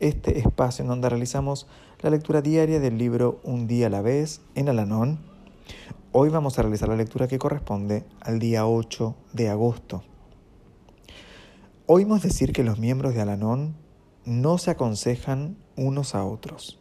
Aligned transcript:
este 0.00 0.38
espacio 0.38 0.82
en 0.82 0.88
donde 0.88 1.08
realizamos 1.08 1.66
la 2.00 2.10
lectura 2.10 2.42
diaria 2.42 2.80
del 2.80 2.98
libro 2.98 3.40
Un 3.44 3.66
día 3.66 3.86
a 3.86 3.90
la 3.90 4.02
vez 4.02 4.40
en 4.54 4.68
Alanón 4.68 5.30
Hoy 6.12 6.28
vamos 6.28 6.58
a 6.58 6.62
realizar 6.62 6.88
la 6.88 6.96
lectura 6.96 7.28
que 7.28 7.38
corresponde 7.38 8.04
al 8.20 8.40
día 8.40 8.66
8 8.66 9.14
de 9.32 9.48
agosto. 9.48 10.02
Oímos 11.86 12.20
decir 12.20 12.52
que 12.52 12.64
los 12.64 12.80
miembros 12.80 13.14
de 13.14 13.20
Alanón 13.20 13.76
no 14.24 14.58
se 14.58 14.72
aconsejan 14.72 15.56
unos 15.76 16.16
a 16.16 16.24
otros. 16.24 16.80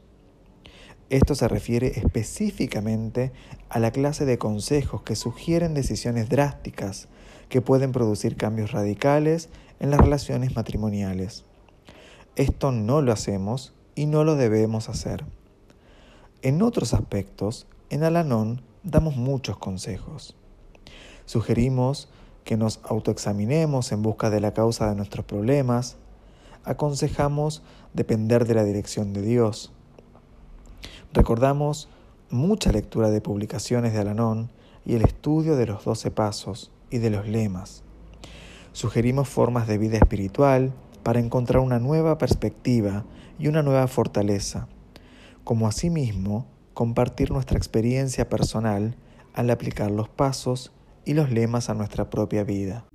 Esto 1.12 1.35
se 1.35 1.48
refiere 1.48 1.99
específicamente 1.99 3.31
a 3.70 3.77
la 3.77 3.91
clase 3.91 4.26
de 4.26 4.40
consejos 4.40 5.04
que 5.04 5.15
sugieren 5.15 5.76
decisiones 5.76 6.27
drásticas 6.27 7.07
que 7.49 7.62
pueden 7.62 7.91
producir 7.91 8.35
cambios 8.35 8.71
radicales 8.71 9.49
en 9.79 9.91
las 9.91 9.99
relaciones 9.99 10.55
matrimoniales. 10.55 11.45
Esto 12.39 12.71
no 12.71 13.02
lo 13.02 13.11
hacemos 13.11 13.73
y 13.95 14.05
no 14.05 14.23
lo 14.23 14.38
debemos 14.38 14.88
hacer. 14.88 15.25
En 16.41 16.62
otros 16.62 16.93
aspectos, 16.93 17.67
en 17.89 18.05
Alanón 18.05 18.62
damos 18.81 19.17
muchos 19.17 19.57
consejos. 19.57 20.37
Sugerimos 21.26 22.07
que 22.45 22.55
nos 22.55 22.79
autoexaminemos 22.85 23.91
en 23.91 24.04
busca 24.04 24.29
de 24.29 24.40
la 24.40 24.54
causa 24.54 24.90
de 24.90 24.95
nuestros 24.95 25.26
problemas. 25.26 25.98
Aconsejamos 26.63 27.62
depender 27.93 28.45
de 28.45 28.54
la 28.54 28.63
dirección 28.63 29.12
de 29.12 29.21
Dios. 29.21 29.73
Recordamos 31.12 31.90
mucha 32.29 32.71
lectura 32.71 33.10
de 33.10 33.20
publicaciones 33.20 33.91
de 33.91 33.99
Alanón 33.99 34.49
y 34.85 34.95
el 34.95 35.01
estudio 35.01 35.57
de 35.57 35.65
los 35.65 35.84
doce 35.84 36.10
pasos 36.10 36.71
y 36.90 36.99
de 36.99 37.10
los 37.10 37.27
lemas. 37.27 37.84
Sugerimos 38.71 39.27
formas 39.27 39.67
de 39.67 39.77
vida 39.77 39.98
espiritual 39.98 40.71
para 41.10 41.21
encontrar 41.21 41.63
una 41.63 41.79
nueva 41.79 42.20
perspectiva 42.20 43.04
y 43.40 43.48
una 43.48 43.63
nueva 43.63 43.88
fortaleza, 43.88 44.68
como 45.43 45.68
asimismo 45.68 46.46
compartir 46.76 47.32
nuestra 47.32 47.57
experiencia 47.57 48.29
personal 48.29 48.96
al 49.34 49.49
aplicar 49.49 49.90
los 49.90 50.07
pasos 50.07 50.71
y 51.05 51.16
los 51.16 51.32
lemas 51.32 51.71
a 51.71 51.74
nuestra 51.74 52.12
propia 52.12 52.43
vida. 52.43 52.85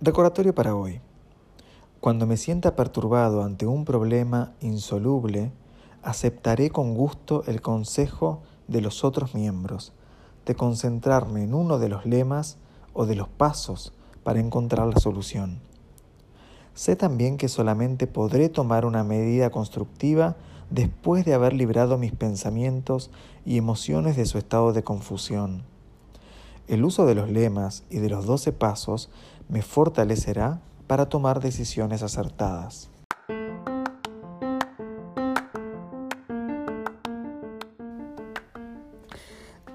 Recordatorio 0.00 0.54
para 0.54 0.76
hoy. 0.76 1.00
Cuando 2.02 2.26
me 2.26 2.36
sienta 2.36 2.74
perturbado 2.74 3.44
ante 3.44 3.64
un 3.64 3.84
problema 3.84 4.54
insoluble, 4.60 5.52
aceptaré 6.02 6.70
con 6.70 6.96
gusto 6.96 7.44
el 7.46 7.60
consejo 7.62 8.42
de 8.66 8.80
los 8.80 9.04
otros 9.04 9.36
miembros, 9.36 9.92
de 10.44 10.56
concentrarme 10.56 11.44
en 11.44 11.54
uno 11.54 11.78
de 11.78 11.88
los 11.88 12.04
lemas 12.04 12.56
o 12.92 13.06
de 13.06 13.14
los 13.14 13.28
pasos 13.28 13.92
para 14.24 14.40
encontrar 14.40 14.88
la 14.88 14.98
solución. 14.98 15.60
Sé 16.74 16.96
también 16.96 17.36
que 17.36 17.46
solamente 17.46 18.08
podré 18.08 18.48
tomar 18.48 18.84
una 18.84 19.04
medida 19.04 19.50
constructiva 19.50 20.34
después 20.70 21.24
de 21.24 21.34
haber 21.34 21.52
librado 21.52 21.98
mis 21.98 22.10
pensamientos 22.10 23.12
y 23.46 23.58
emociones 23.58 24.16
de 24.16 24.26
su 24.26 24.38
estado 24.38 24.72
de 24.72 24.82
confusión. 24.82 25.62
El 26.66 26.84
uso 26.84 27.06
de 27.06 27.14
los 27.14 27.30
lemas 27.30 27.84
y 27.90 27.98
de 27.98 28.10
los 28.10 28.26
doce 28.26 28.50
pasos 28.50 29.08
me 29.48 29.62
fortalecerá 29.62 30.62
para 30.86 31.08
tomar 31.08 31.40
decisiones 31.40 32.02
acertadas. 32.02 32.90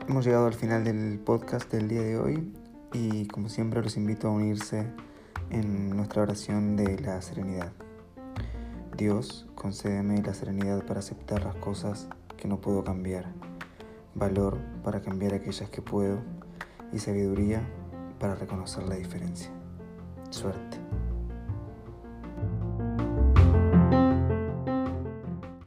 Hemos 0.07 0.25
llegado 0.25 0.47
al 0.47 0.53
final 0.53 0.83
del 0.83 1.19
podcast 1.19 1.71
del 1.71 1.89
día 1.89 2.01
de 2.01 2.17
hoy 2.17 2.53
y 2.93 3.27
como 3.27 3.49
siempre 3.49 3.81
los 3.81 3.97
invito 3.97 4.27
a 4.27 4.31
unirse 4.31 4.87
en 5.49 5.89
nuestra 5.95 6.21
oración 6.21 6.75
de 6.75 6.99
la 6.99 7.21
serenidad. 7.21 7.71
Dios, 8.95 9.47
concédeme 9.53 10.21
la 10.23 10.33
serenidad 10.33 10.85
para 10.85 11.01
aceptar 11.01 11.43
las 11.43 11.55
cosas 11.55 12.07
que 12.35 12.47
no 12.47 12.59
puedo 12.59 12.83
cambiar, 12.83 13.25
valor 14.15 14.57
para 14.83 15.01
cambiar 15.01 15.33
aquellas 15.33 15.69
que 15.69 15.81
puedo 15.81 16.19
y 16.91 16.99
sabiduría 16.99 17.61
para 18.19 18.35
reconocer 18.35 18.87
la 18.87 18.95
diferencia. 18.95 19.51
Suerte. 20.29 20.86